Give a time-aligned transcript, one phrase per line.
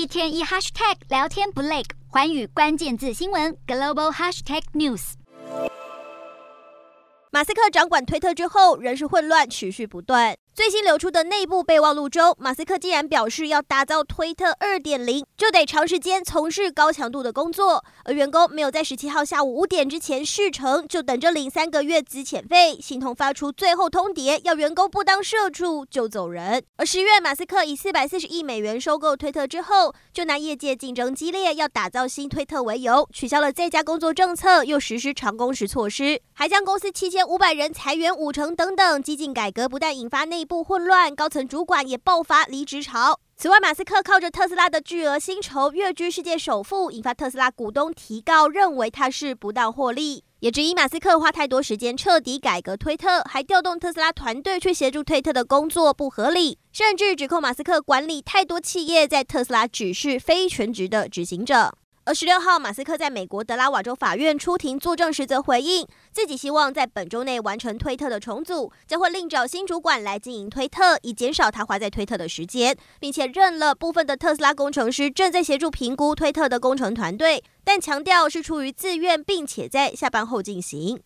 [0.00, 5.12] 一天一 hashtag 聊天不累，环宇关键字新闻 global hashtag news。
[7.30, 10.34] 马斯克掌管推特之后，人事混乱持续不断。
[10.60, 26.62] 最新流出的内部备忘录中，马斯克竟然表示要打造推特二点零，就得长时间从事高强度的工作，而员工没有在十七号下午五点之前事成，就等着领三个月资遣费，心痛发出最后通牒，要员工不当社畜就走人。
[26.76, 43.20] 而十月，马斯克以四百四十亿美元收购推特之后，就拿业界竞争激烈，要打造新推特为由，取消了在家工作政策，又实施长工时措施，还将公司七千五百人裁员五成等等，激进改革不但引发内部混乱，高层主管也爆发离职潮。
[43.36, 61.74] 此外，马斯克靠着特斯拉的巨额薪酬跃居世界首富，引发特斯拉股东提告，认为他是不当获利，也质疑马斯克花太多时间彻底改革推特，还调动特斯拉团队去协助推特的工作不合理，甚至指控马斯克管理太多企业，在特斯拉只是非全职的执行者。
[62.04, 80.98] 而十六号，马斯克在美国德拉瓦州法院出庭作证时，则回应自己希望在本周内完成推特的重组，将会另找新主管来经营推特，以减少他花在推特的时间，并且认了部分的特斯拉工程师正在协助评估推特的工程团队，但强调是出于自愿，并且在下班后进行。